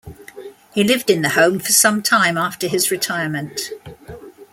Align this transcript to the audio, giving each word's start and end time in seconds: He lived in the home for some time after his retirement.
He 0.73 0.83
lived 0.83 1.11
in 1.11 1.21
the 1.21 1.29
home 1.29 1.59
for 1.59 1.71
some 1.73 2.01
time 2.01 2.35
after 2.35 2.67
his 2.67 2.89
retirement. 2.89 3.69